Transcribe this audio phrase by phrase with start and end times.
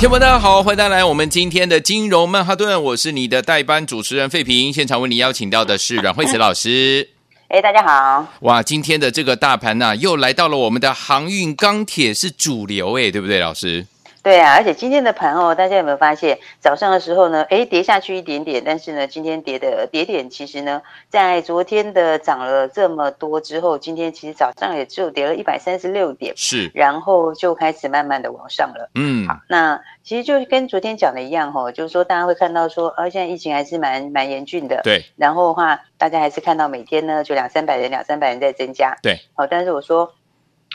[0.00, 7.06] 听众大家好，欢迎大家来我们今天的金融曼哈顿，我是你的代班主持人费平，现场为你邀请到的是阮慧慈老师。
[7.48, 8.26] 哎，大家好！
[8.40, 13.86] 哇，今天的这个大盘呢、啊，又来到了我们的航运钢铁是主流，哎，对不对，老师？
[14.22, 28.90] 对啊，而且今天的盘哦，大家有没有发现，早上的时候呢，哎，跌下去一点点，但是呢，今天跌的跌点其实呢，在昨天的涨了这么多之后，今天其实早上也只有跌了一百三十六点，是，然后就开始慢慢的往上了。
[28.94, 40.12] 嗯，好，那其实就跟昨天讲的一样哦，就是说大家会看到说，啊，现在疫情还是蛮蛮严峻的，对，然后的话，大家还是看到每天呢就两三百人，两三百人在增加，对，好，但是我说。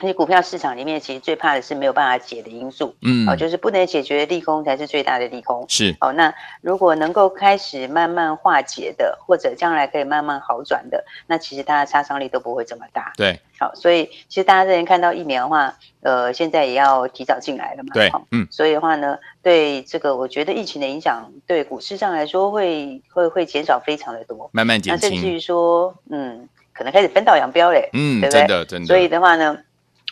[0.04, 6.12] 你股票市场里面，其实最怕的是没有办法解的因素，嗯，哦，就是不能解决的利空才是最大的利空，是哦。
[6.12, 13.40] 那如果能够开始慢慢化解的，或者将来可以慢慢好转的，那其实它的杀伤力都不会这么大，对。
[13.58, 18.46] 好，所以其实大家之前看到疫苗的话，呃，现在也要提早进来了嘛，对，嗯。
[18.52, 25.09] 所以的话呢，对这个我觉得疫情的影响，对股市上来说会会会减少非常的多，慢慢减轻。
[25.09, 28.42] 那甚至于说，嗯，可能开始分道扬镳嘞，嗯，对不对？
[28.42, 28.88] 真的真的。
[28.88, 29.58] 所以的话呢。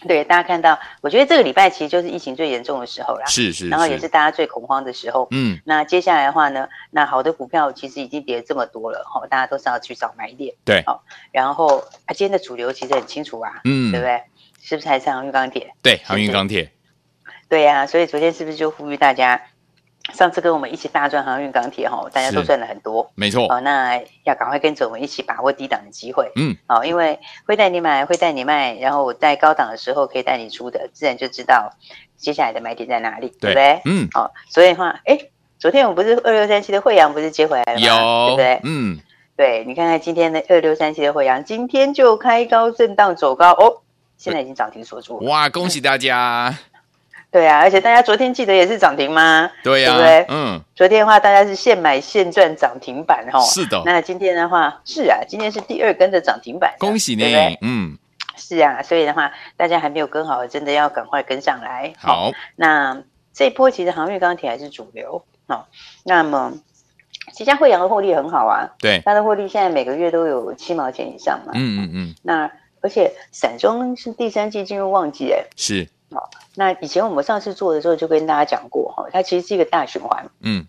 [0.08, 5.28] 对，大家看到，我觉得这个礼拜其实就是疫情最严重的时候啦，是是，是，然后也是大家最恐慌的时候。
[5.32, 10.54] 嗯，那接下来的话呢，那好的股票其实已经跌了这么多了，哈，大家都是要去找买点。
[10.66, 14.22] 对，好，然后啊，今天的主流其实很清楚啊，嗯，对不对？
[14.62, 15.74] 是不是还是航运钢铁？
[15.82, 16.72] 对，航运钢铁。
[17.50, 19.42] 对呀、啊，所以昨天是不是就呼吁大家？
[20.12, 23.48] 上次跟我们一起大赚航运钢铁哈，大家都赚了很多，没错。
[23.48, 31.74] 哦，那要赶快跟着我们一起把握低档的机会，嗯，好，因为会带你买，会带你卖，然后我在高档的时候可以带你出的，自然就知道
[32.18, 33.82] 接下来的买点在哪里，对，对不对？
[33.86, 35.18] 嗯，好，所以的话，哎，
[35.58, 37.80] 昨天我们不是二六三七的惠阳不是接回来了吗？
[37.80, 38.62] 有，对不对？
[38.66, 39.00] 嗯，
[39.38, 43.82] 对，你看看今天的二六三七的惠阳，今天就开高震荡走高哦，
[44.18, 46.54] 现在已经涨停锁住了，哇，恭喜大家！
[47.34, 49.50] 对啊，而且大家昨天记得也是涨停吗？
[49.64, 50.26] 对呀、啊，对不对？
[50.30, 53.42] 嗯，昨天的话，大家是现买现赚涨停板哈。
[53.42, 53.82] 是的。
[53.86, 57.24] 那今天的话，是啊，今天是第二根的涨停板，恭喜你。
[57.24, 57.98] 对对嗯，
[58.38, 61.92] 是啊，所以的话，大家还没有跟好，真的要赶快跟上来。
[61.98, 63.02] 好，那
[63.34, 65.26] 这一波其实航运钢铁还是主流。
[65.48, 65.68] 好，
[66.06, 66.54] 那么
[67.34, 68.70] 即将慧洋的获利很好啊。
[68.78, 71.52] 对，它的获利现在每个月都有七毛钱以上嘛。
[71.56, 72.16] 嗯嗯嗯。
[72.22, 72.52] 那
[72.82, 75.90] 而且散装是第三季进入旺季，哎，是。
[76.14, 80.68] 好，那以前我们上次做的时候就跟大家讲过哈，它其实是一个大循环，嗯，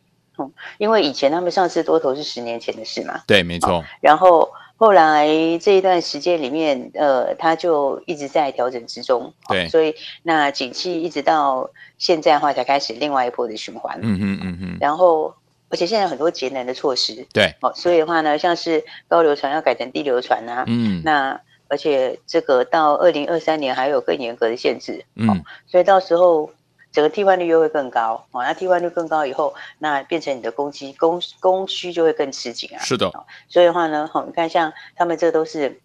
[0.78, 3.84] 因为以前他们上次多头是十年前的事嘛，对，没错。
[4.00, 5.28] 然后后来
[5.60, 11.68] 这一段时间里面，呃，它就一直在调整之中，对，所以那景气一直到
[11.98, 15.34] 现在的话才开始另外一波的循环，嗯嗯嗯嗯，然后
[15.68, 21.40] 而且现在很多节能的措施，对，哦，所以的话呢，像是高流船要改成低流船啊，嗯，那。
[21.68, 25.36] 而且这个到二零二三年还有更严格的限制，嗯，哦、
[25.66, 26.50] 所以到时候
[26.92, 32.78] 整个替换率又会更高，哦，那替换率更高以后，那变成你的供给供供需就会更吃紧啊。
[32.78, 35.80] 是的、哦，所以的话呢，好、哦，你看像他们这都是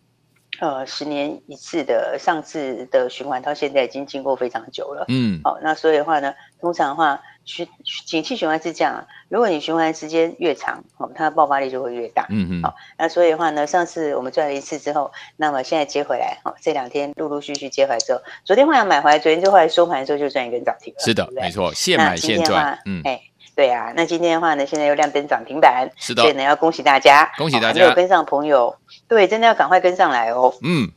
[0.59, 7.22] 呃十年一次的，上次的循环到现在已经经过非常久了，嗯，好、哦，那所以的话呢，通常的话。
[7.46, 7.68] 循
[8.06, 12.28] 景气循环是这样，如果你循环时间越长，哦，它的爆发力就会越大。
[12.30, 12.62] 嗯嗯。
[12.62, 21.00] 好，那所以的话呢，上次我们赚了一次之后，那么现在接回来，哦，这两天陆陆续续接回来之后，昨天后来买回来，昨天就后来收盘的时候就赚一根涨停了。
[21.00, 22.78] 是的，没错，现买现赚。
[22.86, 23.20] 嗯，哎，
[23.59, 25.90] 对啊，那今天的话呢，现在又亮灯涨停板。
[25.97, 26.22] 是的。
[26.22, 27.81] 所以呢，要恭喜大家，恭喜大家。
[27.81, 28.78] 没有跟上朋友，
[29.08, 30.53] 对，真的要赶快跟上来哦。
[30.62, 30.90] 嗯。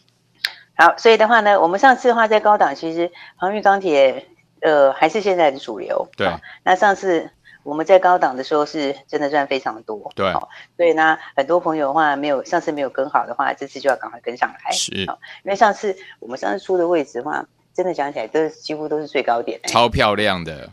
[0.76, 4.26] 好，所以的话呢，我们上次的话在高档，其实航运钢铁。
[4.64, 6.08] 呃，还是现在的主流。
[6.16, 7.28] 对、哦，那上次
[7.64, 10.12] 我们在高档的时候是真的赚非常多。
[10.14, 14.70] 对，哦，所以呢，很多朋友的话没有上次没有跟好的话，这次就要赶快跟上来。
[14.70, 17.44] 是，哦，因为上次我们上次出的位置的话，
[17.74, 20.70] 真的讲起来都是几乎都是最高点，超漂亮的。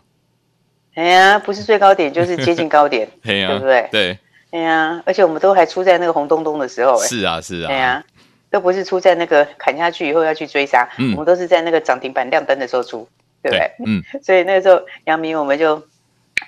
[1.00, 3.88] 哎呀，不是最高点 就是接近高点， 对不对？
[3.92, 4.18] 对。
[4.52, 7.00] 哎呀，而且我们都还出在那个红东东的时候。
[7.04, 7.70] 是啊，是啊。
[7.72, 8.04] 哎呀，
[8.50, 13.08] 都不是出在那个砍下去以后要去追杀，嗯，我们都是在那个涨停板亮灯的时候出。
[13.42, 13.72] 对不对？
[13.88, 15.82] 嗯， 所以那个时候，杨明我们就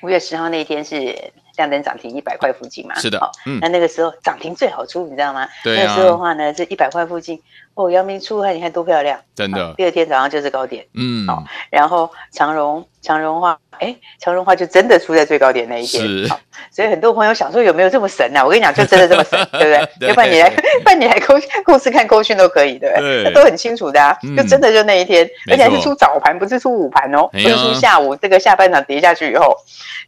[0.02, 1.16] 五月十号那一天是
[1.62, 2.96] 象灯涨停一百块附近嘛。
[2.96, 5.48] 是的，嗯，那那个时候涨停最好出，你知道吗？
[5.64, 7.40] 对、啊、那个时候的话呢，是一百块附近。
[7.74, 9.74] 哦，阳明出，你看多漂亮，真的。
[9.78, 16.28] 第二天早上就是高点，嗯，好，然后长荣，长荣话，哎，长荣话就真的出在最高点那一天，是。
[16.70, 18.44] 所以很多朋友想说有没有这么神呢、啊？
[18.44, 19.90] 我跟你讲，就真的这么神， 对不对？
[20.00, 20.50] 对，要不然你来，
[20.84, 23.24] 不然你来公公司看扣讯都可以，对不对？
[23.24, 29.56] 那都很清楚的啊，就真的就那一天，而且还是出早盘，不是出午盘哦，不是出下午这个下半场跌下去以后，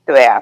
[0.05, 0.37] 对啊。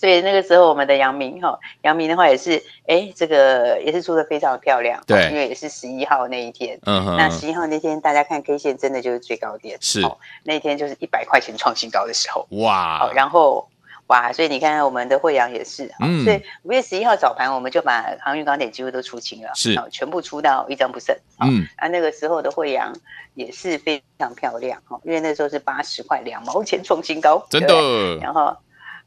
[0.00, 10.00] 所以那个时候，我们的阳明哈，阳明的话也是，哎，这个也是出的非常漂亮，对，因为也是十一号那一天，嗯哼，那十一号那天大家看 K 线，真的就是最高点，是，
[10.42, 13.68] 那一天就是一百块钱创新高的时候，哇，好，然后
[14.06, 22.90] 哇，所以你看我们的惠阳也是，嗯，所以五月十一号早盘我们就把航运钢铁几乎都出清了，是，全部出到一张不剩，嗯，啊，那个时候的惠阳
[23.34, 27.74] 也是非常漂亮，哈，因为那时候是八十块两毛钱创新高，真的，
[28.22, 28.56] 然后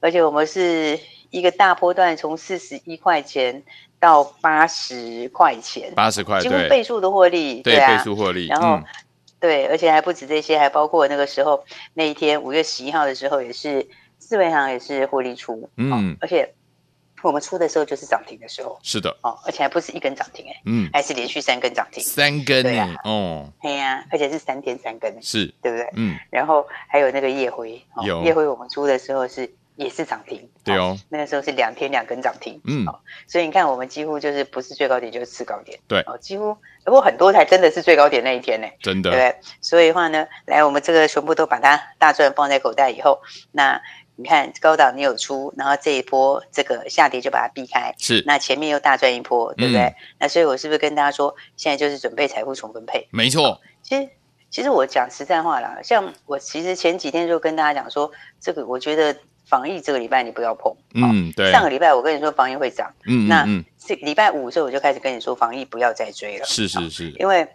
[0.04, 1.00] 而且我们是。
[1.34, 3.64] 一个大波段从四十一块钱
[4.00, 8.46] 到八十块钱，八十块，几乎倍数的获利，对，倍数获利。
[8.46, 8.84] 然后，嗯、
[9.40, 11.66] 对，而且还不止这些，还包括那个时候
[11.96, 13.90] 那一天五月十一号的时候，也是
[14.20, 16.54] 四维行也是获利出，嗯、哦，而且
[17.24, 25.52] 我们出的时候就是涨停的时候，是的，哦，而且还不是一根涨停，哎，嗯，还是连续三根涨停，三根，对啊，哦，对呀、啊，而且是三天三根，是。
[25.64, 25.90] 对不对？
[25.96, 28.22] 嗯，然后还有那个夜辉，哦、有。
[28.22, 29.52] 夜辉，我们出的时候是。
[29.76, 32.86] 也是涨停，对哦，那个时候是两天两根涨停，嗯，
[33.28, 36.56] 所以你看我们几乎就是不是最高点就是次高点，对，哦，几乎
[36.86, 43.20] 不过很多才真的是最高点那一天呢，真的，对，所以的话呢，来我们这个全部都把它大赚放在口袋以后，
[43.52, 43.82] 那
[44.16, 49.96] 你看高档你有出，然后这一波这个下跌就把它避开，是，那前面又大赚一波，对不对？
[50.20, 53.08] 那所以我是不是跟大家说，现在就是准备财富重分配？
[53.10, 54.08] 没错，其实
[54.52, 59.18] 其实我讲实在话啦，像我其实前几天就跟大家讲说，这个我觉得。
[59.54, 61.52] 防疫这个礼拜你不要碰，嗯，对。
[61.52, 63.46] 上个礼拜我跟你说防疫会涨，嗯，那
[63.78, 67.48] 这礼拜五的时候我就开始跟你说防疫不要再追了，是是是，因为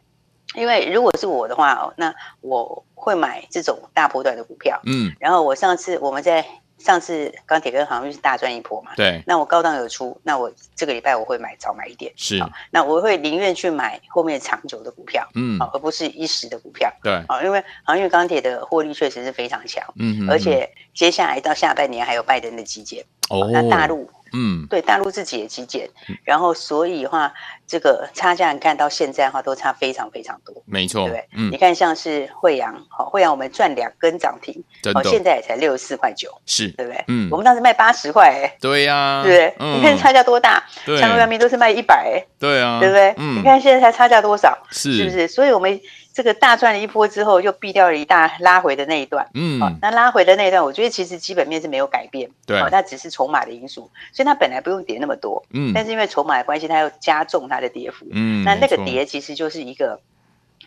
[0.54, 6.46] 因为如果是我的话哦，那我会买这种大波段的股票，嗯，然后我上次我们在。
[6.78, 8.92] 上次钢铁跟航运是大赚一波嘛？
[8.96, 9.22] 对。
[9.26, 12.12] 那我高档有出，那我这个礼拜我会买早买一点。
[12.16, 12.40] 是。
[12.70, 16.92] 那我会宁愿去买后面长久的股票，嗯，而不是一时的股票。
[17.02, 17.12] 对。
[17.28, 23.04] 啊，因为航运钢铁的获利确实是非常强，嗯，嗯，而且接下来到下半年还有拜登的基建。
[23.30, 23.48] 哦。
[23.52, 24.10] 那大陆。
[24.34, 25.88] 嗯，对，大陆自己也基建，
[26.22, 27.32] 然后所以的话，
[27.66, 31.28] 这个差价你看到现在的话都差非常非常多，没错，对不对？
[31.34, 34.62] 嗯，你看像是惠阳，好，惠阳我们赚两根涨停，
[34.94, 37.02] 哦，现在也才六十四块九，是，对不对？
[37.08, 39.76] 嗯，我们当时卖八十块，哎，对呀，对不对？
[39.76, 40.62] 你看差价多大？
[41.00, 43.14] 长荣阳明都是卖一百，哎，对啊，对不对？
[43.16, 44.58] 嗯，你看现在才差价多少？
[44.70, 45.26] 是，是不是？
[45.26, 45.81] 所以我们。
[46.19, 49.31] 这个大赚了一波之后，又避掉了一大拉回的那一段。
[49.35, 52.29] 嗯，哦，那拉回的那一段，我觉得其实基本面是没有改变。
[52.44, 55.47] 对，哦，它只是筹码的因素，所以它本来不用跌那么多。
[55.50, 58.05] 嗯，但是因为筹码的关系，它又加重它的跌幅。
[58.11, 60.00] 嗯，那那个跌其实就是一个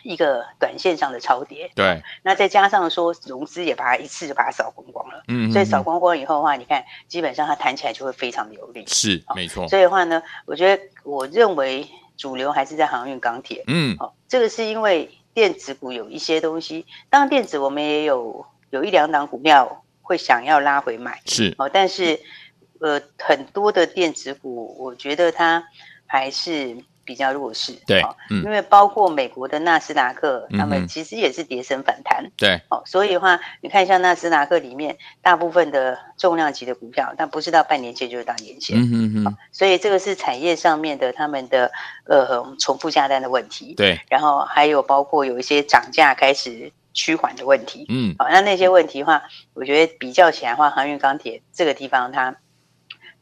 [0.02, 1.70] 一个短线上的超跌。
[1.74, 5.22] 对，哦，那再加上说融资也把它一次就把它扫光光了。
[5.28, 8.84] 嗯，所以扫光光以后的话，你看基本上它弹起来就会非常的有力。
[8.86, 9.68] 是，没错。
[9.68, 13.62] 所以的话呢，我觉得我认为主流还是在航运钢铁。
[13.66, 15.10] 嗯，哦，这个是因为。
[15.34, 22.20] 电子股有一些东西，当然电子我们也有有一两档股票会想要拉回买，是哦，但是
[22.80, 25.64] 呃很多的电子股，我觉得它
[26.06, 26.76] 还是。
[27.04, 41.70] 比较弱势，对，嗯，因为包括美国的纳斯达克，他们其实也是跌升反弹，对，哦，所以的话，你看像纳斯达克里面大部分的重量级的股票，但不是到半年线就是到年线，嗯嗯嗯，所以这个是产业上面的他们的
[42.06, 49.22] 呃重复下单的问题，对，然后还有包括有一些涨价开始趋缓的问题，嗯，好，那那些问题的话，
[49.54, 52.36] 我觉得比较起来的话，航运钢铁这个地方它。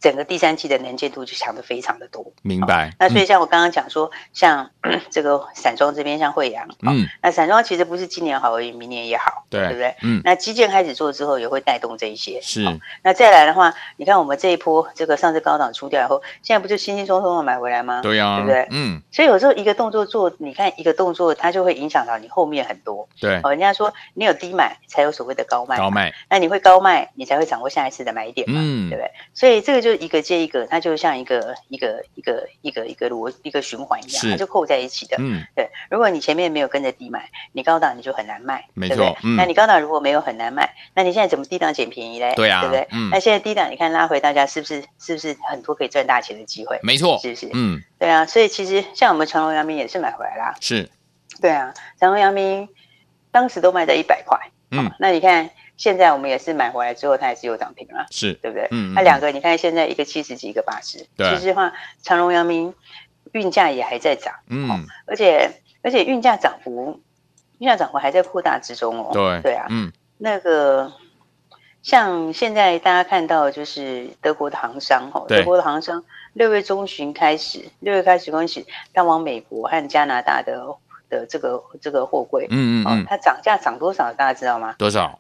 [0.01, 2.93] 整个第三季的能见度就强的非常的多，明白、哦。
[2.99, 4.71] 那所以像我刚刚讲说，嗯、像
[5.11, 9.95] 这个散装这边，像慧洋，嗯、哦，那散装其实不是今年好而已，明年也好，对，对不对？
[10.03, 12.41] 嗯，那基建开始做之后，也会带动这一些。
[12.41, 12.79] 是、哦。
[13.03, 18.01] 那再来的话，你看我们这一波这个上次高档出掉以后，现在不就轻轻松松的买回来吗？
[18.03, 18.69] 对呀、啊，对不对？
[18.71, 19.03] 嗯。
[19.11, 23.07] 所以有时候一个动作做，你看一个动作，它就会影响到你后面很多。
[23.21, 23.39] 对。
[23.43, 25.77] 哦，人家说你有低买，才有所谓的高卖。
[25.77, 26.15] 高卖。
[26.31, 28.59] 那你会高卖，你才会掌握下一次的买点嘛？
[28.59, 29.11] 嗯，对不对？
[29.35, 30.67] 所以这个就一个接一个。
[30.67, 35.17] 它就像一个一个一个一个一个螺一个循环一样，它就扣在一起的。
[35.19, 35.69] 嗯，对。
[35.91, 38.97] 如果你前面没有跟着低买，你高档你就很难卖，没错。
[38.97, 42.35] 对对嗯、那你高档如果没有很难卖，那你现在怎么低档捡便宜嘞？
[42.35, 42.89] 对啊，对不对？
[42.93, 43.11] 嗯。
[43.11, 46.79] 那现在低档，你看拉回，大家是不是是不是很多可以赚大钱的机会？
[46.83, 47.51] 没错，是不是？
[47.53, 48.27] 嗯，对啊。
[48.27, 50.55] 所以其实像我们长隆、阳明也是买回来啦。
[50.61, 50.91] 是。
[51.41, 52.69] 对啊，长隆、阳明
[53.31, 54.39] 当时都卖在一百块。
[54.71, 54.93] 嗯、哦。
[54.99, 55.51] 那你看。
[55.81, 58.69] 现在我们也是买回来之后，它也是有涨停了，是对不对？
[58.71, 61.73] 嗯，那两个你看现在一个七十几，一个八十，对，其实话
[62.03, 62.75] 长荣、阳明
[63.33, 65.51] 运价也还在涨，嗯，而且
[65.83, 67.01] 而且运价涨幅，
[67.61, 70.93] 运价涨幅还在扩大之中哦，对对啊，嗯，那个
[71.83, 80.77] 像现在大家看到就是德国的航商哦，德国的航商六月中旬开始，六月开始开始，它往美国和加拿大的。
[81.11, 84.13] 的这个这个货柜，嗯嗯嗯，它涨价涨多少？
[84.13, 84.77] 大家知道吗？
[84.79, 85.19] 多少？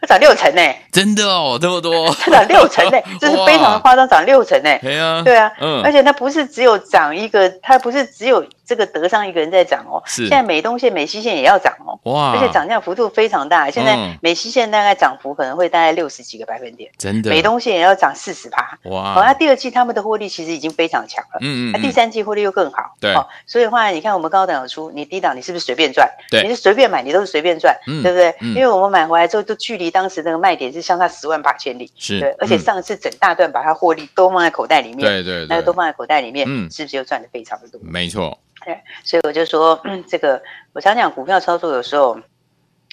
[0.00, 0.62] 它涨六成呢！
[0.92, 4.78] 真的哦，这么多，它涨六成呢， 这是非常夸张，涨六成呢。
[4.80, 8.44] 对啊，对啊，嗯，而且它不是只有涨一个，它不是只有。
[8.68, 12.32] 这个德商一个人在涨哦，是现在美东线、美西线也要涨哦，哇！
[12.32, 17.30] 而且涨价幅度非常大，现在美西线大概涨幅可能会大概六十几个百分点，真的。
[17.30, 19.14] 美东线也要涨四十趴，哇！
[19.14, 23.14] 好，那第二季他们的获利其实已经非常强了，嗯嗯，那第三季获利又更好，对。
[23.46, 26.06] 所以的话，你看我们高档有出，你低档你是不是随便赚？
[26.30, 28.34] 对，你是随便买，你都是随便赚，对不对？
[28.40, 32.20] 因为我们买回来之后，都距离当时那个卖点是相差十万八千里，是。
[32.20, 37.80] 对，而且上次整大段把它获利都放在口袋里面，对对，那个都放在口袋里面，嗯，是不是又赚的非常的多？
[37.82, 38.36] 没错。
[38.64, 42.20] 对，所以我就说，嗯，这个我常讲股票操作，有时候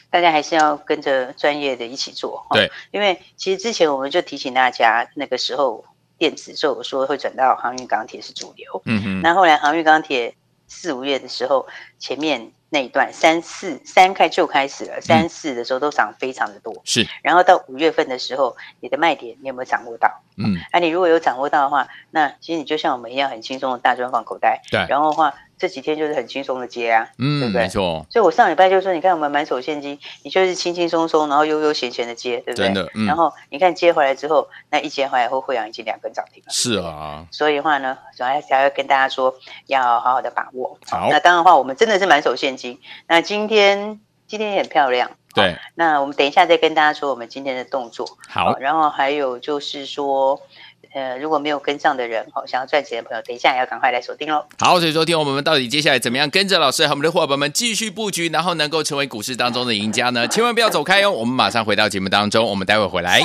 [0.10, 2.46] 大家还是要跟着专业的一起做。
[2.52, 5.84] 对，因为其实之前我们就提醒大家，那个时候
[6.18, 8.82] 电子就有说会转到航运钢铁是主流。
[8.86, 9.22] 嗯嗯。
[9.22, 10.34] 那后来航运钢铁
[10.68, 11.68] 四五月的时候，
[12.00, 16.74] 前面那一段三四三开就开始了，三四的时候都涨非常的多。
[16.86, 17.06] 是。
[17.22, 20.10] 然后到五月份的时候，你的卖点你有没有掌握到？
[20.38, 20.56] 嗯。
[20.72, 24.62] 那你如果有掌握到的话，那其实你就像我们一样很轻松的大专放口袋。
[24.72, 24.86] 对。
[24.88, 25.34] 然后的话。
[25.58, 27.62] 这几天就是很轻松的接啊，嗯，对不对？
[27.62, 28.06] 没错。
[28.10, 32.66] 所以我上礼拜就说，你看我们满手现金，你就是轻轻松松，然后悠悠闲闲的接，对不对？
[32.66, 32.92] 真的。
[32.94, 36.52] 嗯、然后你看接回来之后，那一接回来后，慧洋已经两根涨停了。
[36.52, 37.26] 是啊。
[37.32, 39.34] 所以的话呢，主要还是要跟大家说，
[39.68, 40.78] 要好好的把握。
[40.88, 41.08] 好。
[41.10, 42.80] 那当然的话，我们真的是满手现金。
[43.08, 45.12] 那今天今天也很漂亮。
[45.34, 45.58] 对。
[45.76, 48.06] 那我们等一下再跟大家说我们今天的动作。
[48.28, 48.58] 好。
[48.60, 50.42] 然后还有就是说。
[50.96, 54.46] 呃，如果没有跟上的人，哦，想要赚钱的朋友，等一下也要赶快来锁定喽。
[54.58, 60.26] 好，所以说听我们到底接下来怎么样跟着老师和我们的伙伴们继续布局，然后能够成为股市当中的赢家呢？
[60.30, 63.20] 千万不要走开哦，我们马上回到节目当中，我们待会回来。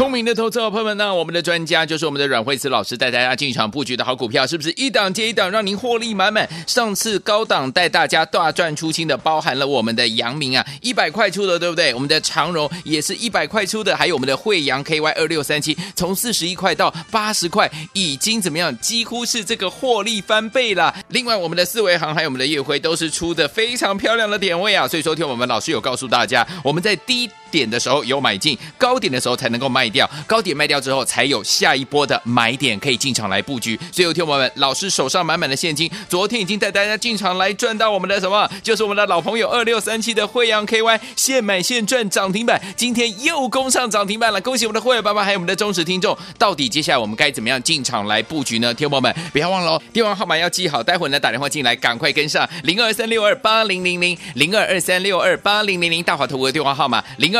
[0.00, 6.48] 聪明的投资者朋友们呢，我们的专家就是我们的阮慧慈老师，带大家进场布局的好股票，是不是一档接一档，让您获利满满？
[6.66, 11.92] 上次高档带大家大赚出清的，包含了我们的阳明啊，一百块出的，对不对？
[11.92, 18.74] 我们的长荣也是一百块出的，还有我们的惠阳 KY 二六三七，从四十一块到八十块，已经怎么样？
[18.78, 20.94] 几乎是这个获利翻倍了。
[21.08, 33.78] 另外，我们的四维航还有我们的烨辉都是出的非常漂亮的点位啊，所以昨天我们老师有告诉大家，我们在低点的时候有买进，高点的时候才能够卖掉，高点卖掉之后才有下一波的买点可以进场来布局。
[33.92, 38.48] 所以有听我们老师手上满满的现金，昨天已经带大家进场来赚到我们的什么？
[38.62, 46.16] 就是我们的老朋友二六三七的惠阳 KY 现买现赚涨停板，今天又攻上涨停板了，恭喜我们的会员爸爸还有我们的忠实听众。
[46.38, 48.72] 到底接下来我们该怎么样进场来布局呢？
[48.74, 57.39] 听友们不要忘了哦，电话号码要记好，待会呢打电话进来赶快跟上零二三六二八零零零零二二三六二八零零零大华投顾的电话号码零二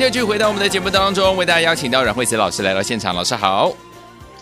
[0.00, 3.14] 就继续回到我们的节目当中，为大家邀请到阮慧慈老师来到现场。
[3.14, 3.70] 老师好。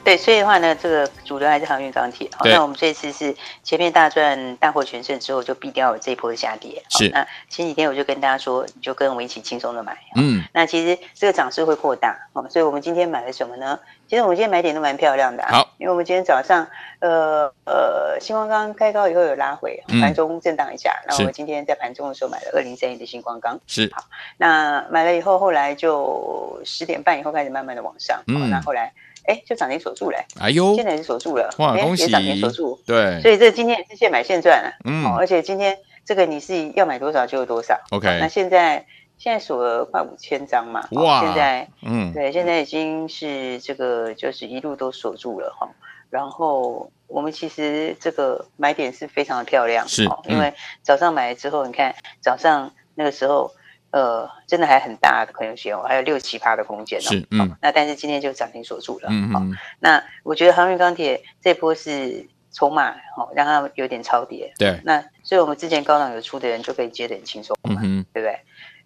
[0.05, 2.31] 对，所以的话呢，这个主流还是航运钢铁。
[2.37, 6.81] 好，那我们这次是前面大赚大获全胜之后，就避掉了这一波的下跌。
[6.91, 7.09] 是。
[7.09, 9.99] 那前几天我就跟大家说，你就跟我们一起轻松的买。
[10.15, 10.45] 嗯。
[10.53, 12.17] 那其实这个涨势会扩大。
[12.35, 13.77] 哦，所以我们今天买了什么呢？
[14.09, 15.45] 其实我们今天买点都蛮漂亮的。
[15.49, 15.69] 好。
[15.89, 20.93] 因为我们今天早上，呃呃，新光钢开高以后有拉回，盘中震荡一下。
[21.07, 23.59] 那我们今天在盘中的时候买了二零三一的新光钢。
[23.67, 23.91] 是。
[23.95, 24.05] 好，
[24.37, 28.23] 那买了以后，后来就十点半以后开始慢慢的往上。
[28.27, 28.51] 嗯。
[28.51, 28.93] 那后来。
[29.25, 30.19] 哎，就涨停锁住了。
[30.41, 31.51] 哎呦，现在是锁住了。
[31.59, 32.11] 哇，恭喜！
[32.11, 32.81] 涨停锁住。
[32.87, 33.21] 对。
[33.21, 34.73] 所以这今天也是现买现赚了。
[34.85, 35.05] 嗯。
[35.19, 37.79] 而且今天这个你是要买多少就有多少。
[37.91, 38.19] OK。
[38.21, 38.87] 那现在
[39.19, 40.87] 现在锁了快五千张嘛。
[40.93, 41.21] 哇。
[41.21, 45.69] 现在，嗯，对，现在已经是这个就是一路都锁住了哈。
[46.09, 49.87] 然后我们其实这个买点是非常的漂亮。
[49.87, 50.09] 是。
[50.25, 53.53] 因为早上买了之后，你看早上那个时候。
[53.91, 57.09] 呃，真的还很大的可能性哦，还有六七趴的空间哦。
[57.09, 57.57] 是，嗯。
[57.63, 59.09] 那但是今天就涨停锁住了。
[59.11, 59.57] 嗯嗯。
[59.81, 64.53] 那我觉得航运钢铁这波是筹码哦，让它有点超跌。
[64.59, 64.79] 对。
[64.85, 68.39] 那所以我们之前高档有出的人就可以接得很轻松嘛，嗯对不对？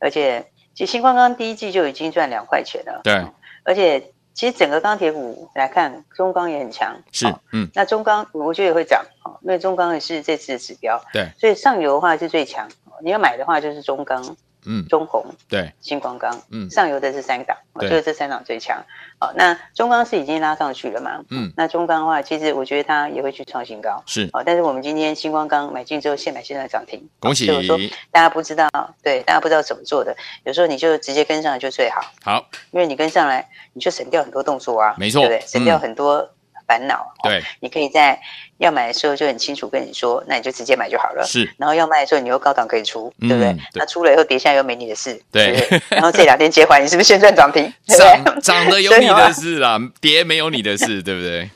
[0.02, 3.00] 而且其实新光刚第一季就已经赚两块钱了。
[3.04, 3.24] 对。
[3.62, 6.96] 而且其实整个钢铁股来看，中钢也很强。
[7.12, 7.70] 是，嗯。
[7.74, 11.00] 那中钢我觉得也会涨哦，因为中钢也是这次的指标。
[11.12, 11.28] 对。
[11.38, 12.68] 所以上游的话是最强，
[13.02, 14.36] 你要买的话就是中钢。
[14.64, 18.82] 嗯，中红对，新光钢，嗯，上游的是三档，我觉得这三档最强。
[19.18, 21.22] 好，那中钢是已经拉上去了嘛？
[21.30, 24.02] 嗯，那中钢的话，其实我觉得它也会去创新高。
[24.06, 27.46] 是，好，但是我们今天新光钢买进之后，现买现在涨停，恭喜！
[27.46, 27.78] 所以我说
[28.10, 28.68] 大家不知道，
[29.02, 32.00] 对，大家不知道怎么做的，有时候你就直接跟上来就最好。
[32.22, 35.46] 好，因为你跟上来，你就省掉很多动作啊，没错，对不对？
[35.46, 36.30] 省掉很多
[36.78, 37.12] 烦恼。
[37.22, 38.18] 对，你可以在。
[38.58, 41.24] 要买的时候就很清楚跟你说，那你就直接买就好了。
[41.24, 43.56] 是，然后要卖的时候你又高档可以出，对不对？
[43.74, 45.66] 那出了以后跌下又没你的事，对。
[45.88, 47.72] 然后这两天接回，你是不是先赚涨停？
[47.88, 51.50] 涨涨的有你的事啦， 跌没有你的事，对不对？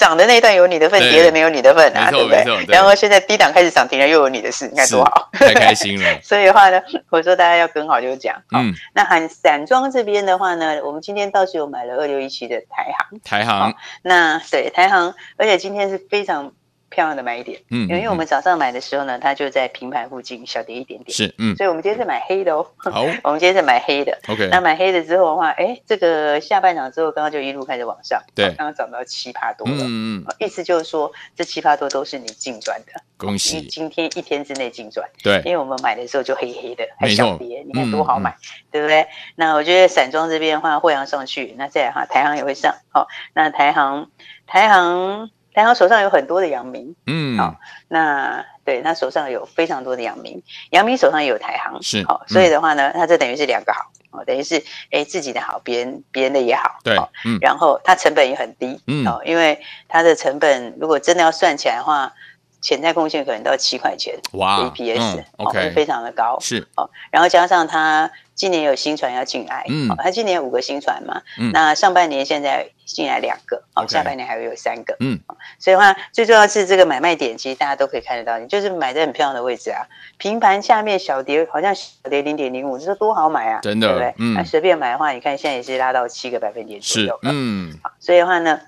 [0.00, 2.64] 涨的那一段有你的份，跌的没有你的份啊，对不对？
[2.68, 6.18] 然后现在低档开始涨停了，又有你的事，你看多好，太 开心了。
[6.22, 8.34] 所以的话呢，我说大家要跟好就讲。
[8.52, 13.74] 嗯，那喊散装这边的话呢，我们今天倒是有买了二六一七的台航，台航。
[14.00, 16.50] 那对台航，而且今天是非常。
[16.90, 38.36] 漂亮的买点，嗯，因为我们早上买的时候呢，它就在平盘附近小跌一点点，是，嗯，所以我们今天是买黑的哦，好， 我们今天是买黑的，OK，那买黑的之后的话，哎，这个下半场之后，刚刚就一路开始往上，对，刚刚涨到七八多了，嗯嗯，意思就是说这七八多都是你净赚的，恭喜，今天一天之内净赚，对，因为我们买的时候就黑黑的，还小跌，你看多好买，
[38.72, 39.06] 对不对？
[39.36, 44.10] 那我觉得散装这边的话，汇阳上去，那再来哈，台行也会上，好，那台行，
[44.46, 45.30] 台航。
[45.52, 47.56] 台航手上有很多的阳明，嗯，好，
[47.88, 62.12] 那对，他手上有非常多的阳明，阳明手上也有台行，是，好，所以的话呢，他这等于是两个好，哦，等于是哎自己的好，别人别人的也好，对，嗯，然后他成本也很低，嗯，哦，因为他的成本如果真的要算起来的话，
[62.60, 72.70] 潜在贡献可能到七块钱，哇，EPS，嗯，OK，非常的高，是，哦，然后加上它今年有新船要进来，嗯，它今年有五个新船嘛，嗯，那上半年现在。
[72.90, 75.16] 进来两个，好，下半年还会有三个，嗯，
[75.60, 79.86] 所以的话最重要是这个买卖点，其实大家都可以看得到，你就是买在很漂亮的位置啊，
[80.18, 84.14] 平盘下面小跌，好像小跌零点零五，这说多好买啊，真的，对不对？
[84.18, 88.58] 嗯，那随便买的话，你看现在也是拉到七个百分点左右，嗯，好，所以的话呢，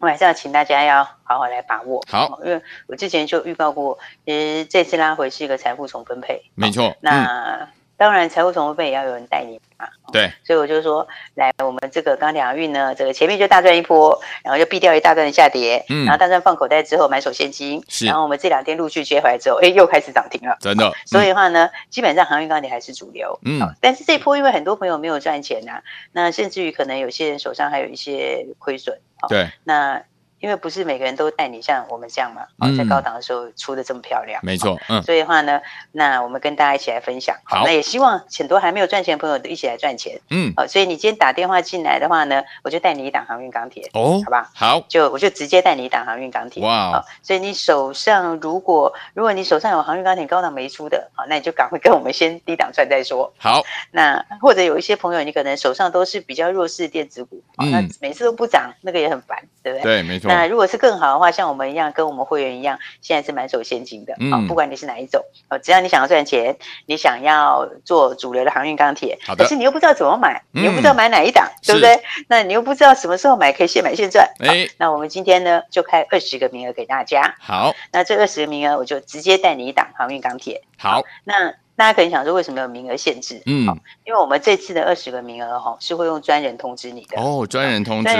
[0.00, 7.68] 我还是要请大家要好好来把握，好，因为我之前就预告过，其实这次拉回是一个财富重分配，没错，那
[8.00, 9.86] 当然财务重分配也要有人带你嘛。
[10.10, 20.88] 对，所以我就说，来我们这个钢铁航运呢，这个前面就大赚一波，然后就避掉一大段的下跌，嗯，然后大赚放口袋之后买手现金，是，然后我们这两天陆续接回来之后，哎，又开始涨停了，真的。
[20.88, 25.82] 嗯、所以的话呢，基本上航运钢铁还是主流，嗯，但是这一波因为很多朋友没有赚钱呐、啊，
[26.12, 30.02] 那甚至于可能有些人手上还有一些亏损，对，那。
[30.40, 35.60] 因为不是每个人都带你像我们这样嘛，哦，在高档的时候出的这么漂亮，没错，嗯，所以的话呢，
[35.92, 59.82] 那我们跟大家一起来分享，好，那也希望很多还没有赚钱的朋友都一起来赚钱，嗯，好，所以你今天打电话进来的话呢，我就带你一档航运钢铁，哦，好吧，好，就我就直接带你一档航运钢铁，哇，好，所以你手上如果如果你手上有航运钢铁高档没出的，好，那你就赶快跟我们先低档赚再说，好， 那或者有一些朋友你可能手上都是比较弱势的电子股，嗯，那每次都不涨，那个也很烦，对不对？
[59.82, 61.10] 对，没错，那如果是更好。
[61.10, 64.44] 的话，像我们一样，跟我们会员一样，现在是满手现金的啊、嗯哦！
[64.46, 72.00] 不管你是哪一种，哦，只要你想要赚钱，你想要做主流的航运钢铁，好的，可是你又不知道怎么买，你又不知道买哪一档，嗯、对不对？
[72.28, 74.28] 那你又不知道什么时候买可以现买现赚。
[74.38, 77.34] 哎，那我们今天呢，就开二十个名额给大家。
[77.40, 80.62] 好，那这二十个名额，我就直接带你一档航运钢铁。
[80.78, 81.54] 好，那。
[81.76, 83.40] 大家可能想说，为什么有名额限制？
[83.46, 83.64] 嗯，
[84.04, 87.18] 因为我们这次的二十个名额哈，是会用专人通知你的。
[87.18, 88.10] 哦，专人通知。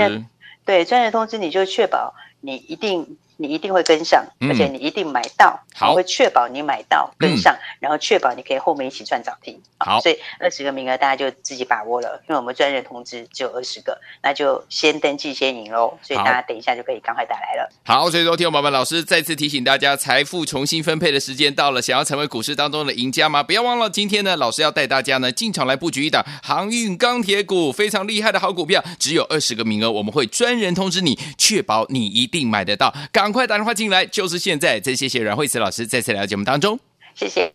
[0.65, 3.17] 对，专业通知你就确保你一定。
[3.41, 9.59] 你一定会跟上，而且你一定买到，我会确保你买到跟上，嗯、然后确保你可以后面一起赚涨停。
[9.79, 15.97] 好，所以二十个名额大家就自己把握了，因为我们专人通知只有二十个，那就先登记先赢喽。
[16.03, 17.67] 所以大家等一下就可以赶快打来了。
[17.83, 23.41] 好，所以说听我们老师再次提醒大家，财富重新分配的时间到了，想要成为股市当中的赢家吗？
[23.41, 32.93] 不要忘了，今天呢，老师要带大家呢进场来布局一档航运钢铁股，非常厉害的好股票，只有二十个名额，我们会专人通知你，确保你一定买得到，
[33.31, 34.05] 赶快打电话进来。
[34.05, 36.77] 就是现在，再谢谢阮慧慈老师再次来到节目当中，
[37.15, 37.49] 谢谢。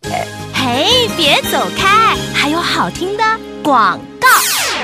[0.51, 3.23] 嘿，别走开，还有好听的
[3.61, 4.27] 广告。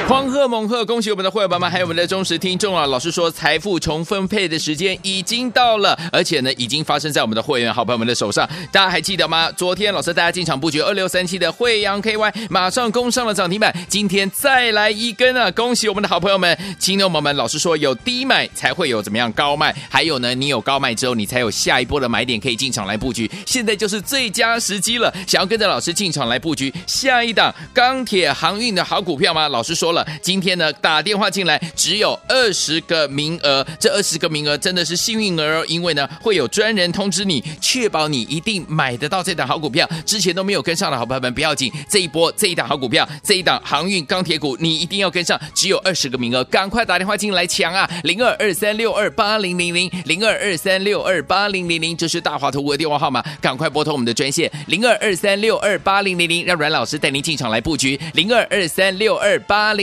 [0.08, 0.86] 狂贺猛贺！
[0.86, 2.86] 恭喜我们的会员朋友们，还有我们的忠实听众啊！
[2.86, 8.48] 老师说，财富重分配的时间已经到了，而且呢，已经发生在我们的会员好朋友们的手上。
[8.70, 9.50] 大家还记得吗？
[9.54, 13.74] 昨天老师大家进场布局二六三七的惠阳 KY，马上攻上了涨停板。
[13.88, 15.50] 今天再来一根啊！
[15.52, 17.34] 恭喜我们的好朋友们，亲友们！
[17.38, 23.32] 老师说，有低买才会有怎么样高卖，还有呢，你有高卖之后，你才有下一波的买点可以进场来布局。
[23.46, 29.48] 现在就是最佳时机了，想要跟着老师进场来布局下一档钢铁航运的好股票吗？
[29.48, 39.90] 老师说了，今天呢，打电话进来只有二十个名额，这二十个名额真的是幸运儿哦，因为呢会有专人通知你，确保你一定买得到这档好股票。
[40.06, 47.90] 之前都没有跟上的好朋友们不要紧，这一波这一档好股票，这一档航运钢铁股你一定要跟上，只有二十个名额，赶快打电话进来抢啊！
[48.04, 59.83] 零二二三六二八零零零零二二三六二八零零零，这是大华投顾的电话号码，赶快拨通我们的专线零二二三六二八零零零，让阮老师带您进场来布局零二二三六二八零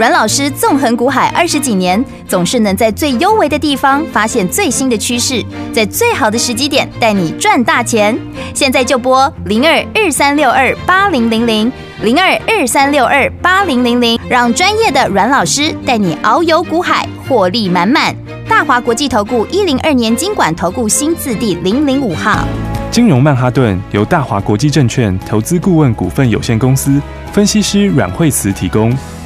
[0.00, 8.18] 阮老师纵横股海二十几年，总是能在最幽微的地方发现最新的趋势，在最好的时机点带你赚大钱。
[8.54, 18.16] 现在就拨零二二三六二八零零零零二二三六二八零零零，让专业的阮老师带你遨游股海，获利满满。
[18.48, 22.48] 大华国际投顾一零二年金管投顾新字第零零五号。
[22.90, 26.98] 金融曼哈顿由大华国际证券投资顾问股份有限公司
[27.34, 28.96] 分析师阮惠慈提供。